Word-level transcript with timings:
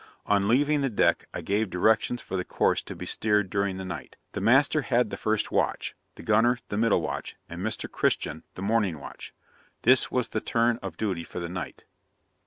On 0.25 0.47
leaving 0.47 0.81
the 0.81 0.89
deck 0.89 1.25
I 1.31 1.41
gave 1.41 1.69
directions 1.69 2.23
for 2.23 2.35
the 2.35 2.43
course 2.43 2.81
to 2.81 2.95
be 2.95 3.05
steered 3.05 3.51
during 3.51 3.77
the 3.77 3.85
night. 3.85 4.17
The 4.31 4.41
master 4.41 4.81
had 4.81 5.11
the 5.11 5.15
first 5.15 5.51
watch; 5.51 5.93
the 6.15 6.23
gunner, 6.23 6.57
the 6.69 6.77
middle 6.79 7.03
watch; 7.03 7.35
and 7.47 7.61
Mr. 7.61 7.87
Christian, 7.87 8.41
the 8.55 8.63
morning 8.63 8.99
watch. 8.99 9.31
This 9.83 10.09
was 10.09 10.29
the 10.29 10.41
turn 10.41 10.77
of 10.81 10.97
duty 10.97 11.23
for 11.23 11.39
the 11.39 11.49
night. 11.49 11.83